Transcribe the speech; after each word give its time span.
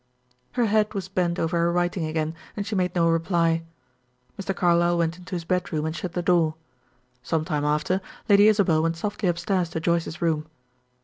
Her 0.53 0.65
head 0.65 0.95
was 0.95 1.07
bent 1.07 1.37
over 1.37 1.59
her 1.59 1.71
writing 1.71 2.05
again, 2.07 2.33
and 2.57 2.65
she 2.65 2.73
made 2.73 2.95
no 2.95 3.07
reply. 3.07 3.61
Mr. 4.41 4.55
Carlyle 4.55 4.97
went 4.97 5.19
into 5.19 5.35
his 5.35 5.43
bedroom 5.45 5.85
and 5.85 5.95
shut 5.95 6.13
the 6.13 6.23
door. 6.23 6.55
Some 7.21 7.45
time 7.45 7.65
after, 7.65 8.01
Lady 8.27 8.47
Isabel 8.47 8.81
went 8.81 8.97
softly 8.97 9.29
upstairs 9.29 9.69
to 9.69 9.79
Joyce's 9.79 10.19
room. 10.19 10.47